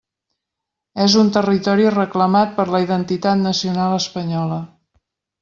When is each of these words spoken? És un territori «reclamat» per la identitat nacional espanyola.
És 1.03 1.17
un 1.23 1.29
territori 1.35 1.85
«reclamat» 1.97 2.57
per 2.57 2.65
la 2.77 2.81
identitat 2.87 3.45
nacional 3.45 3.95
espanyola. 4.01 4.61